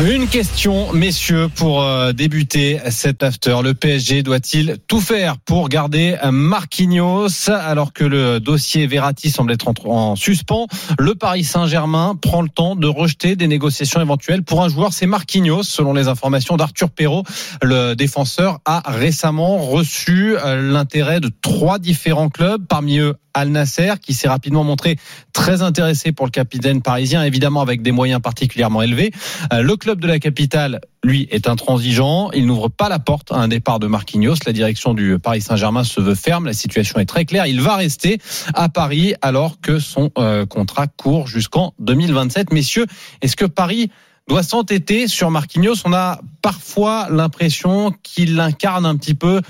[0.00, 3.58] Une question, messieurs, pour euh, débuter cet after.
[3.62, 9.68] Le PSG doit-il tout faire pour garder Marquinhos alors que le dossier Verratti semble être
[9.68, 10.66] en, en suspens?
[10.98, 14.92] Le Paris Saint-Germain prend le temps de rejeter des négociations éventuelles pour un joueur.
[14.92, 17.24] C'est Marquinhos, selon les informations d'Arthur Perrault.
[17.62, 23.94] Le défenseur a récemment reçu euh, l'intérêt de trois différents clubs, parmi eux Al Nasser,
[24.00, 24.96] qui s'est rapidement montré
[25.32, 29.10] très intéressé pour le capitaine parisien, évidemment avec des moyens particulièrement élevés.
[29.52, 32.30] Euh, Le club de la capitale, lui, est intransigeant.
[32.32, 34.36] Il n'ouvre pas la porte à un départ de Marquinhos.
[34.46, 36.46] La direction du Paris Saint-Germain se veut ferme.
[36.46, 37.46] La situation est très claire.
[37.46, 38.20] Il va rester
[38.54, 42.52] à Paris alors que son euh, contrat court jusqu'en 2027.
[42.52, 42.86] Messieurs,
[43.20, 43.90] est-ce que Paris
[44.28, 45.76] doit s'entêter sur Marquinhos?
[45.84, 49.40] On a parfois l'impression qu'il incarne un petit peu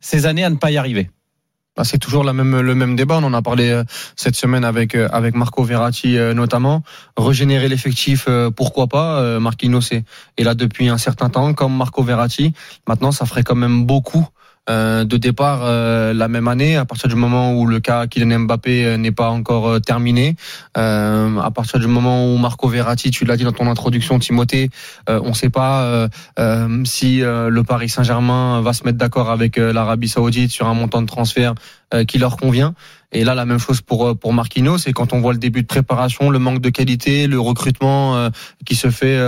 [0.00, 1.10] ces années à ne pas y arriver.
[1.80, 3.20] Bah, c'est toujours le même débat.
[3.22, 6.82] On en a parlé euh, cette semaine avec, euh, avec Marco Verratti euh, notamment.
[7.16, 10.04] Régénérer l'effectif, pourquoi pas Marquinhos est,
[10.36, 12.52] est là depuis un certain temps, comme Marco Verratti.
[12.86, 14.28] Maintenant, ça ferait quand même beaucoup
[14.70, 18.84] de départ euh, la même année, à partir du moment où le cas Kylian Mbappé
[18.84, 20.36] euh, n'est pas encore terminé,
[20.74, 24.70] à partir du moment où Marco Verratti, tu l'as dit dans ton introduction, Timothée,
[25.08, 26.08] on ne sait pas
[26.84, 31.06] si le Paris Saint-Germain va se mettre d'accord avec l'Arabie Saoudite sur un montant de
[31.06, 31.54] transfert
[32.06, 32.74] qui leur convient.
[33.12, 34.78] Et là, la même chose pour pour Marquinhos.
[34.86, 38.30] Et quand on voit le début de préparation, le manque de qualité, le recrutement
[38.64, 39.18] qui se fait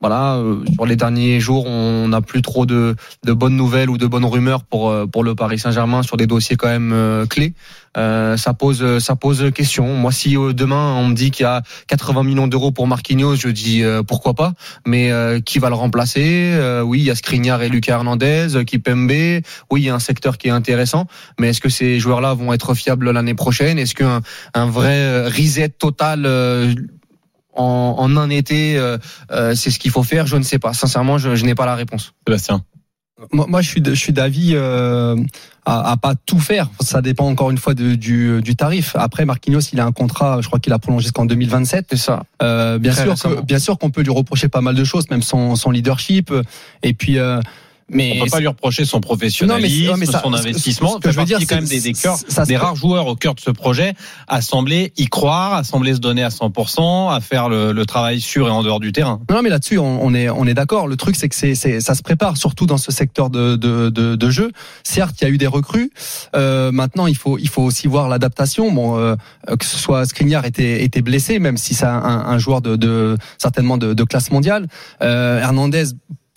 [0.00, 3.98] voilà, euh, sur les derniers jours, on n'a plus trop de, de, bonnes nouvelles ou
[3.98, 7.26] de bonnes rumeurs pour euh, pour le Paris Saint-Germain sur des dossiers quand même euh,
[7.26, 7.52] clés.
[7.96, 9.94] ça pose ça pose question.
[9.94, 13.48] Moi, si demain on me dit qu'il y a 80 millions d'euros pour Marquinhos, je
[13.48, 14.52] dis pourquoi pas.
[14.86, 15.10] Mais
[15.44, 16.56] qui va le remplacer?
[16.84, 19.42] Oui, il y a Skriniar et Lucas Hernandez, Kipembe.
[19.70, 21.06] Oui, il y a un secteur qui est intéressant.
[21.40, 23.80] Mais est-ce que ces joueurs-là vont être fiables l'année prochaine?
[23.80, 24.20] Est-ce qu'un
[24.54, 26.24] un vrai reset total
[27.58, 28.98] en, un été, euh,
[29.30, 30.72] euh, c'est ce qu'il faut faire Je ne sais pas.
[30.72, 32.12] Sincèrement, je, n'ai pas la réponse.
[32.26, 32.64] Sébastien.
[33.32, 35.16] Moi, moi, je suis, je suis d'avis euh,
[35.66, 36.70] à, pas tout faire.
[36.80, 38.94] Ça dépend encore une fois du, du, tarif.
[38.94, 41.86] Après, Marquinhos, il a un contrat, je crois qu'il a prolongé jusqu'en 2027.
[41.90, 42.22] C'est ça.
[42.78, 45.70] bien sûr, bien sûr qu'on peut lui reprocher pas mal de choses, même son, son
[45.70, 46.32] leadership.
[46.82, 47.18] Et puis.
[47.90, 50.96] Mais on peut pas lui reprocher son professionnalisme, mais, son investissement.
[50.96, 51.92] Ce que je veux dire, c'est quand même des, des,
[52.46, 53.94] des rares joueurs au cœur de ce projet
[54.26, 58.20] à sembler y croire, à sembler se donner à 100%, à faire le, le travail
[58.20, 59.20] sûr et en dehors du terrain.
[59.30, 60.86] Non, mais là-dessus, on, on, est on est d'accord.
[60.86, 64.16] Le truc, c'est que c'est ça se prépare, surtout dans ce secteur de de, de,
[64.16, 64.52] de jeu.
[64.84, 65.90] Certes, il y a eu des recrues.
[66.36, 68.70] Euh, maintenant, il faut il faut aussi voir l'adaptation.
[68.70, 69.16] Bon, euh,
[69.58, 73.16] que ce soit Skriniar était était blessé, même si c'est un, un, joueur de, de
[73.38, 74.66] certainement de, de classe mondiale.
[75.02, 75.84] Euh, Hernandez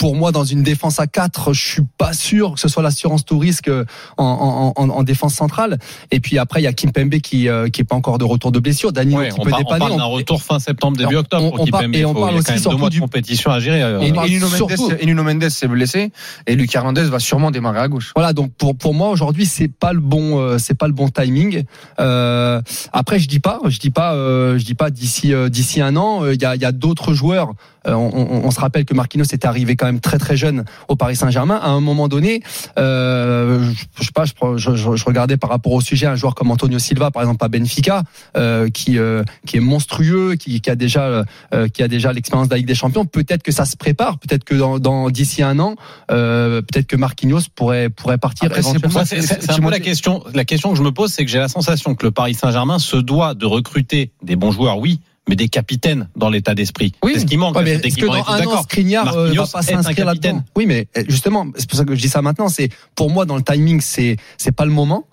[0.01, 3.23] pour moi, dans une défense à 4, je suis pas sûr que ce soit l'assurance
[3.23, 3.85] tout risque euh,
[4.17, 5.78] en, en, en, défense centrale.
[6.09, 8.23] Et puis après, il y a Kim Pembe qui euh, qui est pas encore de
[8.23, 8.91] retour de blessure.
[8.94, 9.63] Dani ouais, on, peut dépanner.
[9.75, 11.95] On parle d'un retour fin septembre début octobre pour Kimpembe.
[11.95, 13.84] Et on parle aussi surtout deux mois de compétition à gérer.
[13.84, 16.12] Euh, et, Nuno Mendes s'est blessé
[16.47, 18.12] et Lucas Hernandez va sûrement démarrer à gauche.
[18.16, 21.09] Voilà, donc pour pour moi aujourd'hui, c'est pas le bon euh, c'est pas le bon
[21.09, 21.63] timing.
[22.00, 22.59] Euh,
[22.91, 26.41] après, je dis pas, je dis pas, je dis pas d'ici d'ici un an, il
[26.41, 27.53] y a il y a d'autres joueurs.
[27.85, 30.96] On, on, on, se rappelle que Marquinhos était arrivé quand même très très jeune au
[30.96, 31.59] Paris Saint-Germain.
[31.62, 32.41] À un moment donné,
[32.78, 36.79] euh, je, sais pas, je, je, regardais par rapport au sujet un joueur comme Antonio
[36.79, 38.03] Silva, par exemple à Benfica,
[38.38, 42.47] euh, qui euh, qui est monstrueux, qui, qui a déjà euh, qui a déjà l'expérience
[42.47, 43.06] de la Ligue des Champions.
[43.06, 45.75] Peut-être que ça se prépare, peut-être que dans, dans d'ici un an,
[46.12, 48.50] euh, peut-être que Marquinhos pourrait pourrait partir.
[48.53, 50.24] C'est un peu la question.
[50.34, 52.80] La question que je me pose, c'est que j'ai la sensation que le Paris Saint-Germain
[52.80, 56.93] se doit de recruter des bons joueurs, oui, mais des capitaines dans l'état d'esprit.
[57.03, 57.11] Oui.
[57.13, 57.55] C'est ce qui manque.
[57.55, 61.03] Ouais, est-ce que dans un an, Skriniar euh, va pas s'inscrire là-dedans Oui, mais euh,
[61.07, 62.50] justement, c'est pour ça que je dis ça maintenant.
[62.50, 65.06] C'est pour moi dans le timing, c'est c'est pas le moment.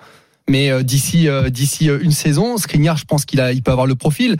[0.48, 3.94] Mais euh, d'ici d'ici une saison, Skriniar, je pense qu'il a, il peut avoir le
[3.94, 4.36] profil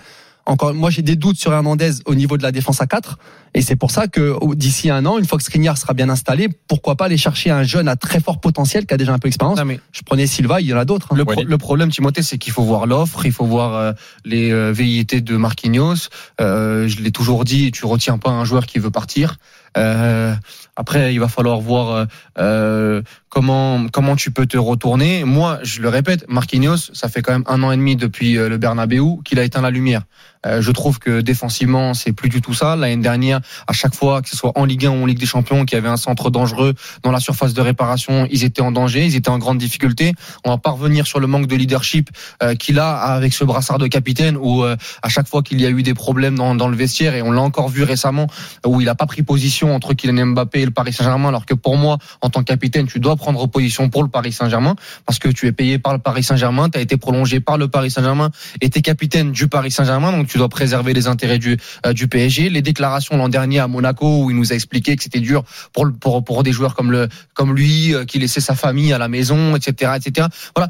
[0.48, 3.18] encore, moi j'ai des doutes sur Hernandez au niveau de la défense à 4
[3.54, 6.48] et c'est pour ça que d'ici un an, une fois que Skriniar sera bien installé,
[6.68, 9.28] pourquoi pas aller chercher un jeune à très fort potentiel qui a déjà un peu
[9.28, 9.58] d'expérience.
[9.92, 11.08] Je prenais Silva, il y en a d'autres.
[11.12, 11.16] Hein.
[11.46, 13.92] Le, problème, Timothée, c'est qu'il faut voir l'offre, il faut voir euh,
[14.24, 16.08] les euh, velléités de Marquinhos.
[16.40, 19.36] Euh, je l'ai toujours dit, tu retiens pas un joueur qui veut partir.
[19.76, 20.34] Euh,
[20.76, 22.04] après, il va falloir voir euh,
[22.38, 25.24] euh, comment comment tu peux te retourner.
[25.24, 28.48] Moi, je le répète, Marquinhos, ça fait quand même un an et demi depuis euh,
[28.48, 30.02] le Bernabeu qu'il a éteint la lumière.
[30.46, 32.76] Euh, je trouve que défensivement, c'est plus du tout ça.
[32.76, 35.26] L'année dernière, à chaque fois, que ce soit en Ligue 1 ou en Ligue des
[35.26, 38.72] Champions, qu'il y avait un centre dangereux dans la surface de réparation, ils étaient en
[38.72, 40.12] danger, ils étaient en grande difficulté.
[40.44, 42.10] On va pas revenir sur le manque de leadership
[42.42, 45.66] euh, qu'il a avec ce brassard de capitaine, où euh, à chaque fois qu'il y
[45.66, 48.26] a eu des problèmes dans, dans le vestiaire, et on l'a encore vu récemment,
[48.64, 51.54] où il a pas pris position entre Kylian Mbappé et le Paris Saint-Germain, alors que
[51.54, 54.74] pour moi, en tant que capitaine, tu dois prendre position pour le Paris Saint-Germain,
[55.04, 57.68] parce que tu es payé par le Paris Saint-Germain, tu as été prolongé par le
[57.68, 58.30] Paris Saint-Germain,
[58.60, 61.92] et tu es capitaine du Paris Saint-Germain, donc tu dois préserver les intérêts du, euh,
[61.92, 62.48] du PSG.
[62.48, 66.24] Les déclarations l'an dernier à Monaco, où il nous a expliqué que c'était dur pour,
[66.24, 69.56] pour, des joueurs comme, le, comme lui, euh, qui laissait sa famille à la maison,
[69.56, 69.92] etc.
[69.96, 70.28] etc.
[70.56, 70.68] Voilà,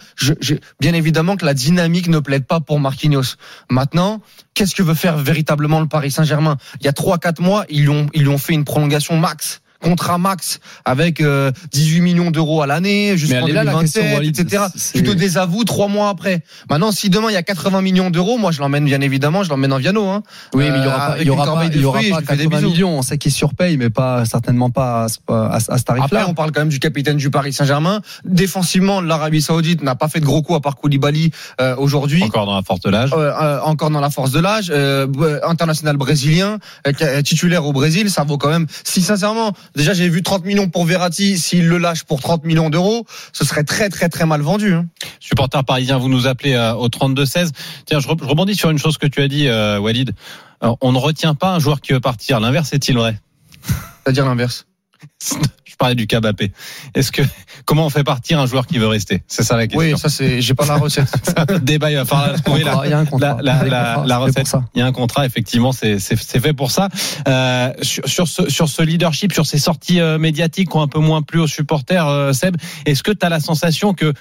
[0.80, 3.36] bien évidemment que la dynamique ne plaide pas pour Marquinhos.
[3.70, 4.20] Maintenant,
[4.54, 6.56] qu'est-ce que veut faire véritablement le Paris Saint-Germain?
[6.80, 9.60] Il y a 3-4 mois, ils lui ont, ils lui ont fait une prolongation max
[9.82, 14.00] contrat max avec euh, 18 millions d'euros à l'année jusqu'en elle est là, la question,
[14.02, 14.40] 2027, Walid.
[14.40, 14.62] etc.
[14.94, 16.42] Tu te désavoues trois mois après.
[16.68, 19.50] Maintenant, si demain il y a 80 millions d'euros, moi je l'emmène bien évidemment, je
[19.50, 20.08] l'emmène en Viano.
[20.08, 20.22] Hein.
[20.54, 21.98] Oui, mais il y Euh, aura pas, avec il y aura pas, il y aura
[21.98, 22.70] pas je lui fais des 80 bisous.
[22.70, 22.98] millions.
[22.98, 26.26] On sait qu'il surpaye, mais pas certainement pas à, ce- à, ce Après, tarif-là.
[26.28, 28.00] on parle quand même du capitaine du Paris Saint-Germain.
[28.24, 31.30] Défensivement, l'Arabie Saoudite n'a pas fait de gros coups à part Koulibaly
[31.60, 32.22] euh, aujourd'hui.
[32.22, 33.10] Encore dans la force de l'âge.
[33.12, 37.72] Euh, euh, encore dans la force de l'âge, euh, euh, international brésilien, euh, titulaire au
[37.72, 38.66] Brésil, ça vaut quand même.
[38.84, 42.70] Si sincèrement, déjà j'ai vu 30 millions pour Verratti, s'il le lâche pour 30 millions
[42.70, 44.72] d'euros, ce serait très très très mal vendu.
[44.74, 44.86] hein.
[45.20, 47.50] Supporter parisien, vous nous appelez euh, au 32-16.
[47.86, 50.12] Tiens, je, re- je rebondis sur une chose que tu as dit, euh, Walid.
[50.62, 52.40] Euh, on ne retient pas un joueur qui veut partir.
[52.40, 53.18] L'inverse est-il vrai?
[54.04, 54.66] C'est-à-dire l'inverse.
[55.78, 56.20] Je parlais du cas.
[56.96, 57.22] Est-ce que
[57.64, 59.22] comment on fait partir un joueur qui veut rester?
[59.28, 59.78] C'est ça la question.
[59.92, 61.06] Oui, ça c'est, j'ai pas la recette.
[61.62, 61.92] Débat.
[61.92, 62.64] Il va falloir trouver.
[62.64, 63.38] la- Il y a un contrat.
[63.40, 64.52] la- recette.
[64.74, 66.88] Il y a un contrat, effectivement, c'est fait pour ça.
[67.28, 70.88] Euh, sur, sur ce, sur ce leadership, sur ces sorties euh, médiatiques qui ont un
[70.88, 74.12] peu moins plu aux supporters, euh, Seb, est-ce que tu as la sensation que,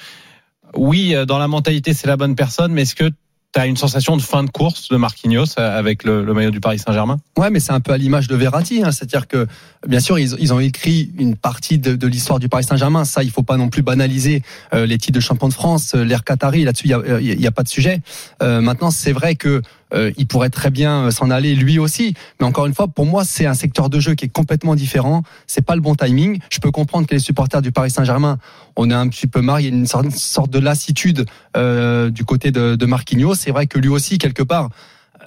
[0.76, 3.10] oui, euh, dans la mentalité, c'est la bonne personne, mais est-ce que
[3.58, 6.60] tu as une sensation de fin de course de Marquinhos euh, avec le, maillot du
[6.60, 7.18] Paris Saint-Germain?
[7.38, 8.84] Ouais, mais c'est un peu à l'image de Verratti.
[8.84, 8.92] Hein.
[8.92, 9.48] C'est-à-dire que,
[9.88, 13.04] bien sûr, ils, ont écrit une partie de, l'histoire du Paris Saint-Germain.
[13.04, 14.44] Ça, il faut pas non plus banaliser
[14.76, 16.66] euh, les titres de champion de France, euh, l'ère Qatari.
[16.66, 18.02] Là-dessus, il y a, y a pas de sujet.
[18.42, 19.62] Maintenant, c'est vrai que
[19.94, 22.14] euh, il pourrait très bien euh, s'en aller lui aussi.
[22.40, 25.24] Mais encore une fois, pour moi, c'est un secteur de jeu qui est complètement différent.
[25.48, 26.40] C'est pas le bon timing.
[26.50, 28.38] Je peux comprendre que les supporters du Paris Saint-Germain,
[28.76, 29.60] on est un petit peu marre.
[29.62, 31.26] Il y a une sorte, de lassitude
[31.56, 33.36] euh, du côté de, de Marquinhos.
[33.36, 34.70] C'est vrai que lui aussi, quelque part,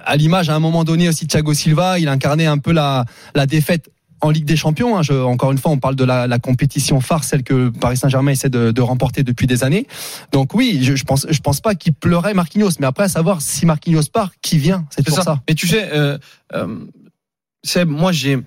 [0.05, 3.05] à l'image à un moment donné aussi Thiago Silva, il incarnait un peu la,
[3.35, 3.91] la défaite
[4.23, 4.97] en Ligue des Champions.
[4.99, 5.03] hein.
[5.03, 8.33] Je- encore une fois, on parle de la, la compétition phare, celle que Paris Saint-Germain
[8.33, 9.87] essaie de, de remporter depuis des années.
[10.33, 13.41] Donc oui, je, je pense, je pense pas qu'il pleurait Marquinhos, mais après à savoir
[13.41, 15.41] si Marquinhos part, qui vient, c'est pour ça.
[15.49, 16.19] Mais tu sais, euh,
[16.55, 16.77] euh,
[17.65, 18.39] Seb, moi j'ai,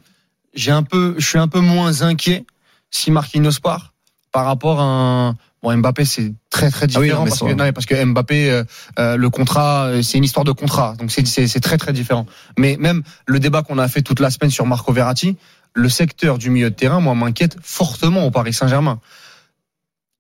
[0.54, 2.46] j'ai un peu, je suis un peu moins inquiet
[2.92, 3.94] si Marquinhos part
[4.32, 5.36] par rapport à un.
[5.62, 7.72] Bon, Mbappé, c'est très très Ah oui, différent non, mais parce, ça- que, non, mais
[7.72, 8.64] parce que Mbappé, euh,
[9.00, 12.26] euh, le contrat, c'est une histoire de contrat, donc c'est très très différent.
[12.60, 15.38] Mais même le débat qu'on a fait toute la semaine sur Marco Verratti,
[15.74, 19.00] le secteur du milieu de terrain, moi, m'inquiète fortement au Paris Saint-Germain.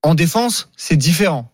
[0.02, 1.50] En défense, c'est différent.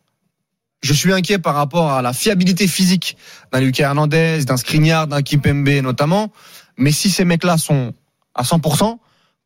[0.82, 3.18] Je suis inquiet par rapport à la fiabilité physique
[3.52, 6.32] d'un Lucas Hernandez, d'un Skriniar, d'un Kipembe notamment.
[6.78, 7.94] Mais si ces mecs-là sont
[8.34, 8.98] à 100%,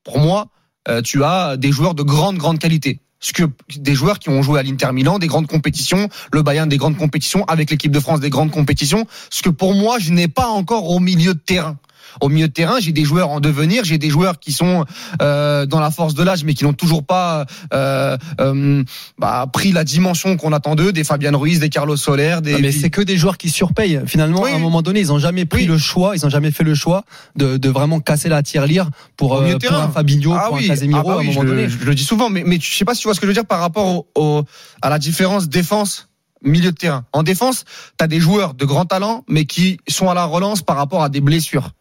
[0.03, 0.50] pour moi,
[0.88, 3.00] euh, tu as des joueurs de grande, grande qualité.
[3.19, 3.44] Ce que
[3.77, 6.97] des joueurs qui ont joué à l'Inter Milan, des grandes compétitions, le Bayern des grandes
[6.97, 9.07] compétitions, avec l'équipe de France des grandes compétitions.
[9.29, 11.77] Ce que pour moi, je n'ai pas encore au milieu de terrain.
[12.21, 14.85] Au milieu de terrain, j'ai des joueurs en devenir, j'ai des joueurs qui sont
[15.21, 18.83] euh, dans la force de l'âge, mais qui n'ont toujours pas euh, euh,
[19.17, 22.53] bah, pris la dimension qu'on attend d'eux, des Fabian Ruiz, des Carlos Soler, des.
[22.53, 24.01] Non, mais c'est que des joueurs qui surpayent.
[24.05, 24.51] Finalement, Oui.
[24.51, 25.67] à un moment donné, ils ont jamais pris Oui.
[25.67, 27.03] le choix, ils ont jamais fait le choix
[27.36, 29.83] de, de vraiment casser la tirelire pour, euh, pour terrain.
[29.83, 31.63] un Fabinho, Ah pour oui, un Casemiro ah bah à un oui, moment je, donné.
[31.63, 33.25] le- je le dis souvent, mais, mais je sais pas si tu vois ce que
[33.25, 34.43] je veux dire par rapport au, au-
[34.81, 36.10] à la différence défense
[36.45, 37.05] milieu de terrain.
[37.13, 37.63] En défense,
[37.98, 41.01] tu as des joueurs de grand talent, mais qui sont à la relance par rapport
[41.01, 41.72] à des blessures.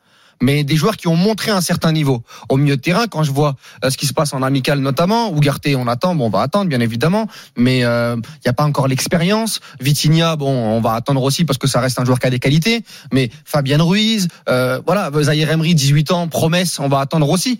[0.42, 2.22] Mais des joueurs qui ont montré un certain niveau.
[2.50, 5.30] Au milieu de terrain, quand je vois euh, ce qui se passe en amical notamment,
[5.32, 8.64] Ougarté, on attend, bon, on va attendre bien évidemment, mais il euh, n'y a pas
[8.64, 9.60] encore l'expérience.
[9.80, 12.40] Vitinha, bon, on va attendre aussi parce que ça reste un joueur qui a des
[12.40, 12.84] qualités.
[13.12, 17.58] Mais Fabien Ruiz, euh, voilà, Zahir Emery, 18 ans, promesse, on va attendre aussi.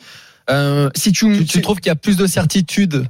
[0.51, 3.07] Euh, si tu, Tu, tu trouves qu'il y a plus de certitude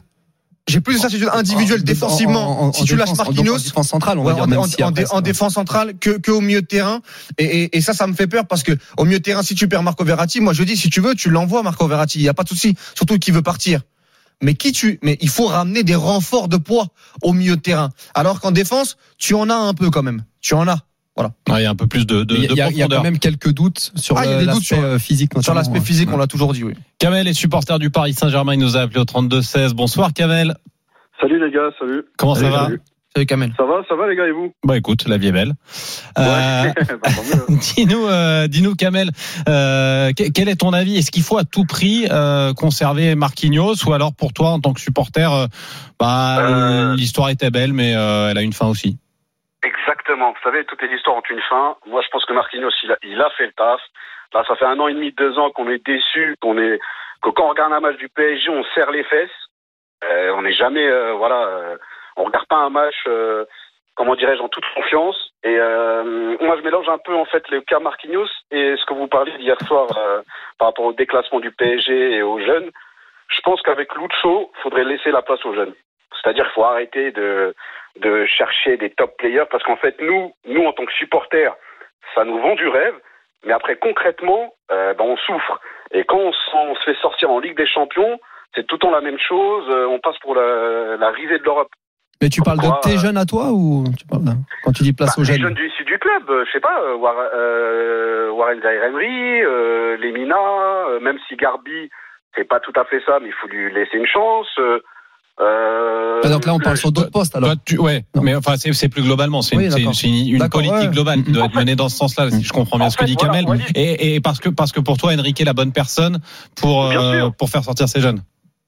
[0.69, 2.63] j'ai plus de certitude individuelle en- défensivement.
[2.63, 4.67] en- en- si tu lâches défense- Marquinhos, en défense centrale, on va ouais, dire en,
[4.67, 7.01] si après, défense centrale que, que au milieu de terrain.
[7.39, 9.55] Et, et, et ça, ça me fait peur parce que au milieu de terrain, si
[9.55, 12.19] tu perds Marco Verratti, moi je dis si tu veux, tu l'envoies Marco Verratti.
[12.21, 12.77] Il y a pas de souci.
[12.95, 13.81] Surtout qu'il veut partir.
[14.41, 16.89] Mais qui tu Mais il faut ramener des renforts de poids
[17.23, 17.91] au milieu de terrain.
[18.15, 20.25] Alors qu'en défense, tu en as un peu quand même.
[20.41, 20.79] Tu en as.
[21.17, 21.33] Voilà.
[21.49, 23.03] Il y a un peu plus de, de, Il y, a- de il y quand
[23.03, 25.33] même quelques doutes sur Ah, l'aspect euh, physique.
[25.43, 25.85] Sur l'aspect ouais.
[25.85, 26.73] physique, on l'a toujours dit, oui.
[26.99, 28.55] Kamel est supporter du Paris Saint-Germain.
[28.55, 29.75] Il nous a appelé au 32-16.
[29.75, 30.55] Bonsoir Kamel.
[31.21, 32.03] Salut les gars, salut.
[32.17, 32.81] Comment ça va salut.
[33.15, 33.53] Salut Kamel.
[33.59, 34.55] Ça va, ça va les gars et vous?
[34.65, 35.53] Bah écoute, la vie est belle.
[36.19, 36.73] Euh, Ouais.
[37.03, 37.11] Bah,
[37.51, 37.57] mieux.
[37.77, 39.11] dis-nous, euh, dis-nous Kamel,
[39.51, 40.97] euh, que- quel est ton avis?
[40.97, 44.73] Est-ce qu'il faut à tout prix euh, conserver Marquinhos ou alors pour toi en tant
[44.73, 45.47] que supporter, euh,
[46.01, 46.97] bah Euh.
[46.97, 48.97] l'histoire était belle mais euh, elle a une fin aussi?
[49.63, 50.33] Exactement.
[50.33, 51.77] Vous savez, toutes les histoires ont une fin.
[51.87, 53.81] Moi, je pense que Marquinhos, il a, il a fait le taf.
[54.35, 56.79] Là, ça fait un an et demi, deux ans qu'on est déçu, qu'on est,
[57.23, 59.31] que quand on regarde un match du PSG, on serre les fesses.
[60.05, 61.77] Euh, on n'est jamais, euh, voilà, euh,
[62.17, 63.45] on regarde pas un match, euh,
[63.95, 65.31] comment dirais-je, en toute confiance.
[65.45, 68.95] Et euh, moi, je mélange un peu en fait le cas Marquinhos et ce que
[68.95, 70.23] vous parliez d'hier soir euh,
[70.59, 72.71] par rapport au déclassement du PSG et aux jeunes.
[73.29, 75.75] Je pense qu'avec Lucho, faudrait laisser la place aux jeunes.
[76.21, 77.55] C'est-à-dire qu'il faut arrêter de
[78.01, 81.55] de chercher des top players parce qu'en fait nous nous en tant que supporters
[82.15, 82.95] ça nous vend du rêve
[83.45, 85.61] mais après concrètement euh, ben, on souffre.
[85.91, 88.19] Et quand on, se- on se fait sortir en Ligue des Champions
[88.55, 91.45] c'est tout le temps la même chose euh, on passe pour la, la risée de
[91.45, 91.69] l'Europe.
[92.23, 94.85] Mais tu parles de tes euh, jeunes à toi ou tu parles d'un- quand tu
[94.85, 95.43] dis place Bah, aux les jeunes?
[95.43, 101.91] jeunes du du club euh, je sais pas War- Warren euh, Lemina même si Garbi
[102.35, 104.49] c'est pas tout à fait ça mais il faut lui laisser une chance
[105.41, 107.51] euh, Ah, Donc là, on parle sur d'autres postes alors.
[107.51, 108.23] Toi, tu, ouais, Non.
[108.23, 109.95] mais enfin c'est c'est plus globalement, c'est Oui, une, c'est une- d'accord.
[109.97, 110.95] c'est une, une D'accord, politique ouais.
[110.95, 112.31] globale qui doit être menée dans ce sens-là.
[112.31, 114.49] Si je comprends bien En ce que fait, dit voilà, Kamel, et, et parce que
[114.49, 116.19] parce que pour toi Enrique est la bonne personne
[116.61, 118.21] pour euh, pour faire sortir ces jeunes.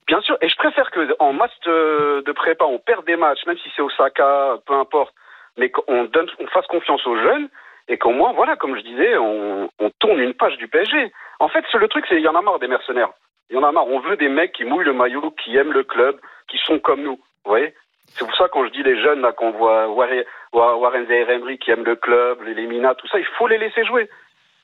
[0.07, 3.39] Bien sûr, et je préfère que en match de, de prépa, on perd des matchs,
[3.47, 5.13] même si c'est Osaka, peu importe,
[5.57, 7.47] mais qu'on donne, on fasse confiance aux jeunes
[7.87, 11.11] et qu'au moins, voilà, comme je disais, on, on tourne une page du PSG.
[11.39, 13.09] En fait, c'est le truc, c'est il y en a marre des mercenaires.
[13.49, 13.87] Il y en a marre.
[13.87, 16.15] On veut des mecs qui mouillent le maillot, qui aiment le club,
[16.57, 17.15] qui sont comme nous.
[17.15, 17.73] Vous voyez
[18.07, 21.57] C'est pour ça quand je dis les jeunes là, qu'on voit Warren Wa- Warren Zaïre-Emery
[21.57, 24.09] qui aiment le club, les Lemina, tout ça, il faut les laisser jouer.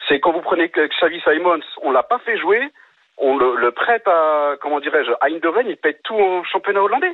[0.08, 2.62] C'est quand vous prenez Xavi Simons, on l'a pas fait jouer,
[3.18, 7.14] on le, prête à, comment dirais-je, à il paie tout au championnat hollandais.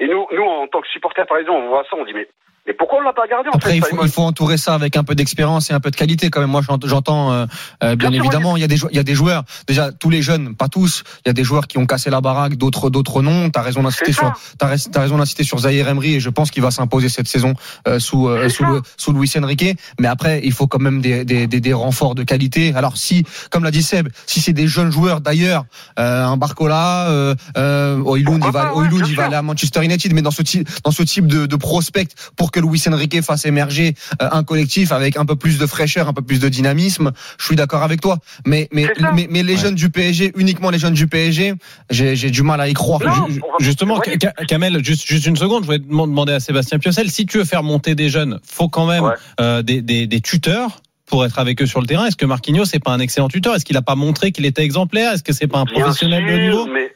[0.00, 2.28] Et nous, nous, en tant que supporters parisiens, on voit ça, on dit, mais,
[2.66, 4.74] mais pourquoi on l'a pas gardé, en Après, fait, il faut, il faut entourer ça
[4.74, 6.50] avec un peu d'expérience et un peu de qualité quand même.
[6.50, 7.46] Moi, j'ent- j'entends, euh,
[7.84, 9.44] euh, bien, évidemment, il y a des il y a des joueurs.
[9.68, 11.04] Déjà, tous les jeunes, pas tous.
[11.24, 13.50] Il y a des joueurs qui ont cassé la baraque, d'autres, d'autres non.
[13.50, 16.28] T'as raison d'insister C'est sur, t'as rais- t'as raison d'insister sur Zahir Emery et je
[16.28, 17.54] pense qu'il va s'imposer cette saison
[17.86, 19.78] euh, sous euh, sous, le, sous Luis Enrique.
[20.00, 22.74] Mais après, il faut quand même des, des, des, des renforts de qualité.
[22.74, 25.64] Alors si, comme l'a dit Seb, si c'est des jeunes joueurs d'ailleurs,
[26.00, 29.84] euh, un Barcola, euh, euh, Oilund, il va, ouais, Oilund, il va aller à Manchester
[29.86, 33.20] United, mais dans ce type, dans ce type de, de prospect pour que Luis Enrique
[33.22, 36.48] fasse émerger euh, un collectif avec un peu plus de fraîcheur, un peu plus de
[36.48, 37.12] dynamisme.
[37.38, 38.18] Je suis d'accord avec toi.
[38.46, 39.60] Mais mais C'est mais, mais les Ouais.
[39.62, 41.54] jeunes du PSG, uniquement les jeunes du PSG,
[41.90, 43.00] j'ai j'ai du mal à y croire.
[43.02, 43.26] Non,
[43.60, 43.98] Justement.
[44.00, 47.38] Ka- Kamel, juste, juste une seconde, je voulais dem- demander à Sébastien Piocel, si tu
[47.38, 49.14] veux faire monter des jeunes, faut quand même Ouais.
[49.40, 52.06] euh, des, des, des tuteurs pour être avec eux sur le terrain.
[52.06, 53.54] Est-ce que Marquinhos n'est pas un excellent tuteur?
[53.54, 55.12] Est-ce qu'il n'a pas montré qu'il était exemplaire?
[55.12, 56.66] Est-ce que c'est pas un Bien professionnel de haut sûr, niveau?
[56.72, 56.92] mais,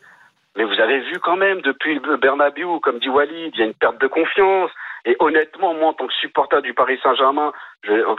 [0.60, 3.66] mais vous avez vu quand même, depuis le Bernabeu, comme dit Walid, il y a
[3.66, 4.70] une perte de confiance.
[5.06, 7.52] Et honnêtement, moi, en tant que supporter du Paris Saint-Germain,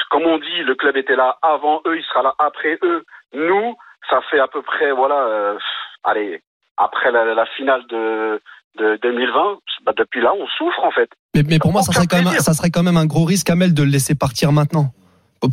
[0.10, 3.04] comme on dit, le club était là avant eux, il sera là après eux.
[3.36, 3.76] Nous,
[4.10, 5.58] ça fait à peu près, voilà, euh,
[6.04, 6.42] allez,
[6.78, 8.42] après la, la finale de,
[8.80, 11.12] de 2020, bah, depuis là, on souffre en fait.
[11.36, 12.42] Mais, mais pour moi, ça serait, quand même, plaisir.
[12.42, 14.88] ça serait quand même un gros risque, Amel, de le laisser partir maintenant.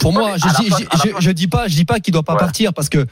[0.01, 1.75] Pour moi, Ouais, je, dis- fin- je, à la je- fin- je dis pas, je
[1.75, 2.39] dis pas qu'il doit pas Ouais.
[2.39, 3.05] partir parce que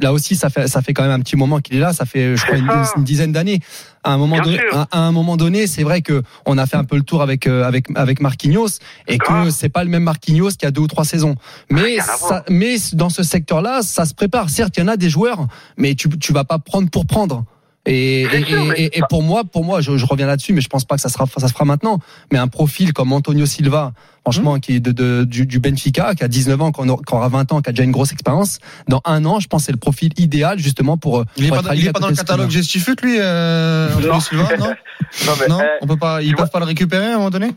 [0.00, 1.92] là aussi, ça fait, ça fait quand même un petit moment qu'il est là.
[1.92, 2.58] Ça fait, je crois,
[2.96, 3.60] une, dizaine d'années.
[4.02, 4.78] À un moment Bien donné, sûr.
[4.78, 7.22] à, à un moment donné, c'est vrai que on a fait un peu le tour
[7.22, 10.70] avec euh, avec avec Marquinhos et que c'est pas le même Marquinhos qu'il y a
[10.70, 11.34] deux ou trois saisons.
[11.70, 12.42] Mais ça, voir.
[12.48, 14.48] mais dans ce secteur-là, ça se prépare.
[14.48, 15.46] Certes, il y en a des joueurs,
[15.76, 17.44] mais tu tu vas pas prendre pour prendre.
[17.92, 20.52] Et, Bien et, sûr, mais- et- et pour moi, pour moi, je, je reviens là-dessus,
[20.52, 21.98] mais je pense pas que ça sera, ça se fera maintenant.
[22.32, 23.92] Mais un profil comme Antonio Silva,
[24.22, 24.60] franchement, Mmh.
[24.60, 27.28] qui est de, de- du, du Benfica, qui a 19 ans, qui aura- qui aura
[27.28, 29.72] 20 ans, qui a déjà une grosse expérience, dans un an, je pense que c'est
[29.72, 31.24] le profil idéal justement pour.
[31.36, 32.50] Il est pour pas, être dans- il est pas dans le catalogue.
[32.50, 34.20] Gestifut, lui, euh, Antonio Non.
[34.20, 34.66] Silva, non
[35.26, 37.16] Non, mais, Non, eh, on peut pas, ils peuvent vois- pas le récupérer à un
[37.18, 37.50] moment donné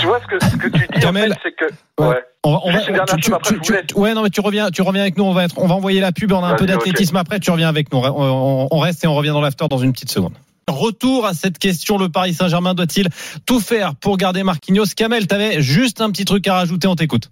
[0.00, 1.32] tu vois ce que, ce que tu dis, Kamel.
[1.32, 1.64] en fait, c'est que.
[2.02, 2.22] Ouais.
[2.42, 2.90] On on va, tu-
[3.34, 5.24] après, tu- tu- tu- ouais, non, mais tu reviens, tu reviens avec nous.
[5.24, 6.32] On va être, on va envoyer la pub.
[6.32, 7.38] On a un peu d'athlétisme après.
[7.38, 7.98] Tu reviens avec nous.
[7.98, 10.32] On, on- on reste et on revient dans l'after dans une petite seconde.
[10.68, 11.98] Retour à cette question.
[11.98, 13.08] Le Paris Saint-Germain doit-il
[13.46, 14.84] tout faire pour garder Marquinhos?
[14.96, 16.86] Kamel, t'avais juste un petit truc à rajouter.
[16.88, 17.28] On t'écoute.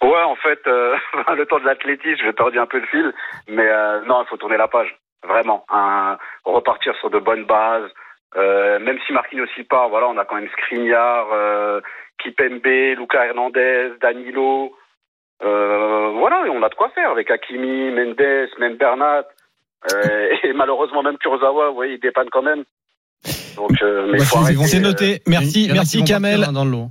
[0.00, 0.94] Ouais, en fait, euh,
[1.36, 3.12] le temps de l'athlétisme, je tordu un peu le fil,
[3.48, 4.88] mais euh, non, il faut tourner la page,
[5.28, 5.64] vraiment.
[6.44, 7.90] Repartir sur de bonnes bases.
[8.36, 11.80] Euh, même si Marquinhos y part, voilà, on a quand même Skriniar, euh,
[12.22, 14.72] Kipembe, Lucas Hernandez, Danilo.
[15.42, 19.24] Euh, voilà, et on a de quoi faire avec Hakimi, Mendes, même Bernat.
[19.92, 22.64] Euh, et malheureusement, même Kurzawa, vous voyez, il dépanne quand même.
[23.56, 24.24] Donc, mais Bah,
[24.66, 25.22] C'est euh, noté.
[25.26, 26.46] Merci, merci Kamel.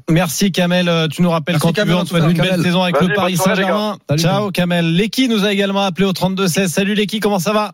[0.09, 2.35] Merci Kamel, tu nous rappelles Merci, quand tu Kamel, veux, on en te tout souhaite
[2.35, 2.43] cas.
[2.43, 3.97] une belle saison avec le Paris Saint-Germain.
[4.17, 4.93] Ciao Kamel.
[4.95, 6.67] Leki nous a également appelé au 32-16.
[6.67, 7.71] Salut Leki, comment ça va?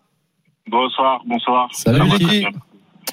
[0.67, 1.67] Bonsoir, bonsoir.
[1.72, 2.46] Salut, Leki.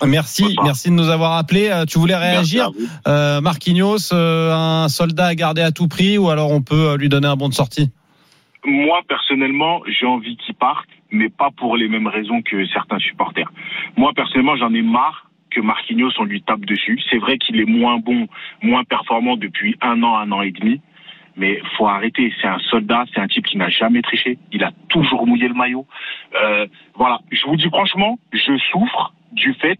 [0.07, 0.65] Merci, Bonsoir.
[0.65, 1.69] merci de nous avoir appelé.
[1.69, 2.71] Euh, Tu voulais réagir
[3.07, 7.09] euh, Marquinhos, euh, un soldat à garder à tout prix ou alors on peut lui
[7.09, 7.91] donner un bon de sortie?
[8.65, 13.51] Moi, personnellement, j'ai envie qu'il parte, mais pas pour les mêmes raisons que certains supporters.
[13.97, 17.01] Moi, personnellement, j'en ai marre que Marquinhos, on lui tape dessus.
[17.11, 18.29] C'est vrai qu'il est moins bon,
[18.63, 20.81] moins performant depuis un an, un an et demi.
[21.37, 22.33] Mais faut arrêter.
[22.41, 24.39] C'est un soldat, c'est un type qui n'a jamais triché.
[24.53, 25.87] Il a toujours mouillé le maillot.
[26.35, 27.21] Euh, voilà.
[27.31, 29.79] Je vous dis franchement, je souffre du fait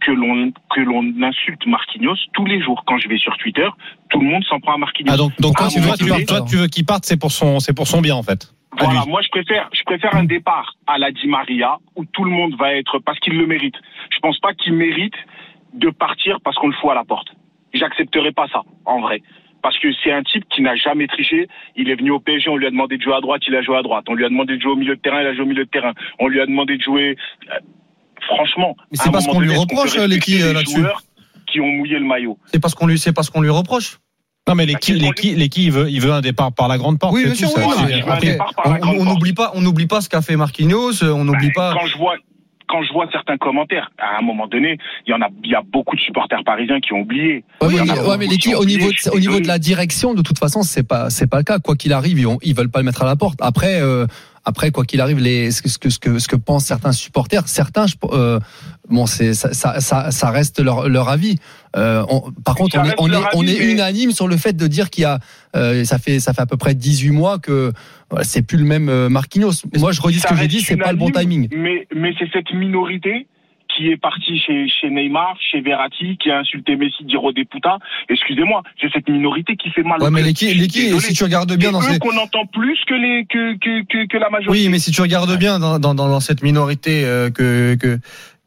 [0.00, 2.82] que l'on que l'on insulte Marquinhos tous les jours.
[2.86, 3.68] Quand je vais sur Twitter,
[4.10, 5.12] tout le monde s'en prend à Marquinhos.
[5.12, 7.30] Ah donc, donc toi, À un tu veux toi, tu veux qu'il parte, c'est pour
[7.30, 8.52] son, c'est pour son bien en fait.
[8.78, 12.30] Voilà, moi je préfère, je préfère un départ à la Di Maria où tout le
[12.30, 13.74] monde va être parce qu'il le mérite.
[14.10, 15.14] Je pense pas qu'il mérite
[15.74, 17.28] de partir parce qu'on le fout à la porte.
[17.74, 19.22] J'accepterai pas ça, en vrai.
[19.62, 21.48] Parce que c'est un type qui n'a jamais triché.
[21.76, 23.62] Il est venu au PSG, on lui a demandé de jouer à droite, il a
[23.62, 24.04] joué à droite.
[24.08, 25.64] On lui a demandé de jouer au milieu de terrain, il a joué au milieu
[25.64, 25.92] de terrain.
[26.18, 27.16] On lui a demandé de jouer.
[28.30, 28.76] Euh, franchement.
[28.90, 30.80] Mais c'est un pas ce moment qu'on lui reproche, peut respecter Leki, euh, les là-dessus
[30.80, 31.02] joueurs
[31.50, 32.38] qui ont mouillé le maillot.
[32.46, 33.98] C'est parce qu'on lui, c'est parce qu'on lui reproche.
[34.48, 36.50] Non mais les Bah, qui, les qui, les qui, il veut, il veut un départ
[36.52, 37.14] par la grande porte.
[37.14, 38.38] Oui, c'est bien sûr, oui, après,
[38.98, 41.74] on- n'oublie pas, on n'oublie pas ce qu'a fait Marquinhos, on n'oublie pas.
[41.74, 42.14] Quand je vois
[42.68, 45.54] quand je vois certains commentaires, à un moment donné, il y en a, il y
[45.54, 47.44] a beaucoup de supporters parisiens qui ont oublié.
[47.60, 50.14] Ouais, Il y en mais, mais qui au niveau, de, au niveau de la direction,
[50.14, 51.58] de toute façon, c'est pas, c'est pas le cas.
[51.58, 53.38] Quoi qu'il arrive, ils, ont- ils veulent pas le mettre à la porte.
[53.42, 54.06] Après, euh,
[54.44, 56.92] après, quoi qu'il arrive, les, ce que, ce que, ce que, ce que pensent certains
[56.92, 58.40] supporters, certains, je- euh,
[58.90, 61.36] bon, c'est, ça, ça, ça, ça reste leur, leur avis.
[61.76, 64.52] Euh, on- par contre, on est, on est, on est mais- unanime sur le fait
[64.54, 65.20] de dire qu'il y a,
[65.54, 67.72] euh, ça fait, ça fait à peu près 18 mois que
[68.10, 69.52] voilà, c'est plus le même euh, Marquinhos.
[69.78, 71.48] Moi, je redis ce que j'ai dit, c'est pas le bon timing.
[71.56, 73.26] Mais, mais c'est cette minorité
[73.74, 77.46] qui est partie chez, chez Neymar, chez Verratti, qui a insulté Messi, Diro des.
[78.08, 80.02] Excusez-moi, c'est cette minorité qui fait mal.
[80.02, 81.00] Ouais, mais l'équipe, désolé.
[81.00, 84.16] si tu regardes bien dans ces, qu'on entend plus que les que, que, que, que
[84.18, 84.64] la majorité.
[84.64, 87.98] oui, mais si tu regardes bien dans, dans, dans cette minorité euh, que, que,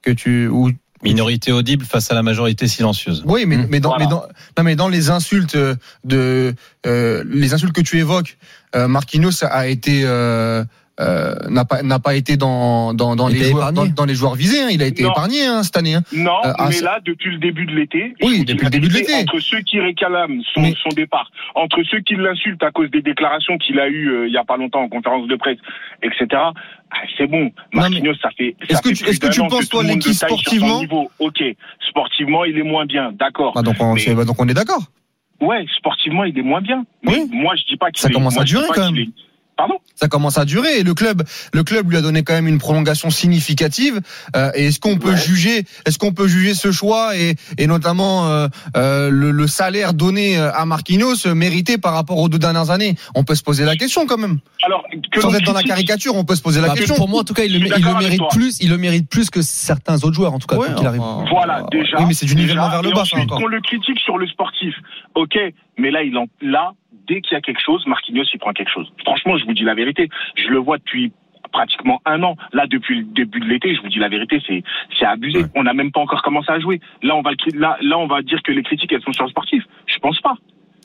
[0.01, 0.69] que tu, où,
[1.03, 3.23] Minorité audible face à la majorité silencieuse.
[3.27, 3.67] Oui, mais, Mmh.
[3.69, 4.05] mais, dans, Voilà.
[4.05, 4.21] mais, dans,
[4.57, 6.55] non, mais dans les insultes euh, de
[6.87, 8.37] euh, les insultes que tu évoques,
[8.75, 10.63] euh, Marquinhos a été euh,
[10.99, 14.61] euh, n'a pas n'a pas été dans dans, dans les joueurs dans, les joueurs visés.
[14.61, 14.67] hein.
[14.71, 15.11] Il a été Non.
[15.11, 15.95] épargné hein, cette année.
[15.95, 16.03] hein.
[16.13, 18.93] Non, Euh, ah, mais là, depuis le début de l'été, Oui, depuis le début de
[18.93, 19.13] l'été.
[19.15, 23.01] Entre ceux qui réclament son, Mais- son départ, entre ceux qui l'insultent à cause des
[23.01, 25.57] déclarations qu'il a eues euh, il y a pas longtemps en conférence de presse,
[26.01, 26.27] etc.
[26.31, 26.53] ah,
[27.17, 27.51] c'est bon.
[27.73, 28.55] Marquinhos, ça fait.
[28.69, 30.81] Est-ce que est-ce que tu penses, toi, l'équipe sportivement.
[31.19, 31.43] Ok,
[31.89, 33.53] sportivement, il est moins bien, d'accord.
[33.53, 34.83] Bah, donc on, Mais- bah, donc on est d'accord.
[35.41, 36.85] Ouais, sportivement, il est moins bien.
[37.03, 37.29] Mais Oui.
[37.33, 38.95] moi, je dis pas qu'il Ça est- commence moi, à durer, quand même.
[39.01, 39.09] est-
[39.57, 42.47] Pardon Ça commence à durer et le club le club lui a donné quand même
[42.47, 44.01] une prolongation significative.
[44.35, 45.17] Euh, et est-ce qu'on peut Ouais.
[45.17, 49.93] juger est-ce qu'on peut juger ce choix et, et notamment euh, euh, le, le salaire
[49.93, 52.95] donné euh, à Marquinhos mérité par rapport aux deux dernières années?
[53.15, 54.39] On peut se poser la question quand même.
[54.63, 56.95] Alors, que Sans être dans la caricature, on peut se poser la Bah, question.
[56.95, 58.27] pour moi, en tout cas, il le, il mérite toi.
[58.31, 61.01] plus, il le mérite plus que certains autres joueurs, en tout cas, Ouais, qu'il arrive.
[61.29, 61.97] Voilà, déjà.
[61.99, 63.39] Oui, mais c'est du nivellement vers le bas, ça ensuite, encore.
[63.39, 64.73] qu'on le critique sur le sportif.
[65.13, 65.35] Ok,
[65.77, 66.71] mais là, il en, là,
[67.07, 68.91] dès qu'il y a quelque chose, Marquinhos, il prend quelque chose.
[69.05, 70.09] Franchement, je vous dis la vérité.
[70.35, 71.11] Je le vois depuis
[71.51, 72.35] pratiquement un an.
[72.53, 74.63] Là, depuis le début de l'été, je vous dis la vérité, c'est,
[74.97, 75.45] c'est abusé.
[75.55, 76.81] On n'a même pas encore commencé à jouer.
[77.03, 79.13] Là, on va le, cri- là, là, on va dire que les critiques, elles sont
[79.13, 79.63] sur le sportif.
[79.87, 80.35] Je pense pas.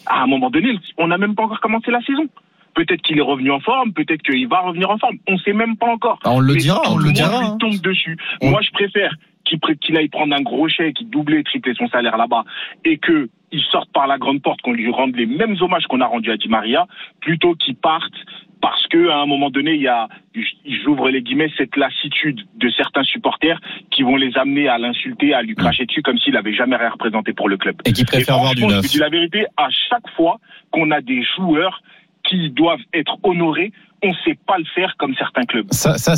[0.06, 2.26] À un moment donné, on n'a même pas encore commencé la saison.
[2.74, 5.16] Peut-être qu'il est revenu en forme, peut-être qu'il va revenir en forme.
[5.26, 6.20] On sait même pas encore.
[6.22, 7.37] Bah, on le Mais dira, on le dira.
[7.42, 7.56] hein.
[7.59, 8.16] tombe dessus.
[8.40, 9.12] On- Moi, je préfère
[9.44, 12.44] qu'il aille prendre un gros chèque, doubler, tripler son salaire là-bas,
[12.85, 16.00] et que il sorte par la grande porte, qu'on lui rende les mêmes hommages qu'on
[16.00, 16.87] a rendus à Di Maria,
[17.20, 18.14] plutôt qu'il parte
[18.61, 20.09] parce que à un moment donné, il y a,
[20.85, 23.59] j'ouvre les guillemets, cette lassitude de certains supporters
[23.90, 26.90] qui vont les amener à l'insulter, à lui cracher dessus comme s'il avait jamais rien
[26.90, 27.76] représenté pour le club.
[27.87, 28.83] Et qui préfère voir du je neuf.
[28.83, 30.38] vous dis la vérité, à chaque fois
[30.70, 31.83] qu'on a des joueurs
[32.30, 35.66] qui doivent être honorés, on sait pas le faire comme certains clubs.
[35.72, 36.12] Ça, c'est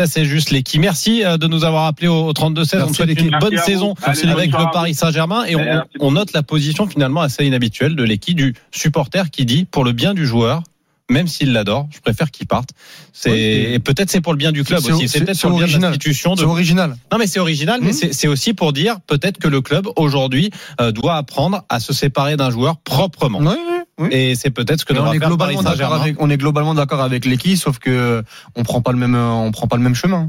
[0.00, 0.78] assez juste, Leki.
[0.78, 2.38] Merci euh, de nous avoir appelé au, au 32-16.
[2.40, 3.24] On Merci, te souhaite Leki.
[3.26, 4.94] une bonne saison Allez, avec le Paris.
[4.94, 5.44] Saint-Germain.
[5.44, 9.64] Et on, on note la position finalement assez inhabituelle de Leki, du supporter qui dit,
[9.64, 10.62] pour le bien du joueur,
[11.10, 12.70] même s'il l'adore, je préfère qu'il parte.
[13.12, 15.08] C'est et peut-être c'est pour le bien du club aussi.
[15.08, 15.90] C'est peut-être pour le bien de original.
[15.90, 16.34] l'institution.
[16.34, 16.40] De...
[16.40, 16.96] C'est original.
[17.12, 18.12] Non, mais c'est original, mais Mhm.
[18.12, 22.36] c'est aussi pour dire peut-être que le club aujourd'hui euh, doit apprendre à se séparer
[22.36, 23.38] d'un joueur proprement.
[23.40, 24.08] Oui, oui, oui.
[24.12, 25.60] Et c'est peut-être ce que on est Paris globalement
[25.92, 28.22] avec on est globalement d'accord avec l'équipe, sauf que
[28.54, 30.26] on prend pas le même on prend pas le même chemin.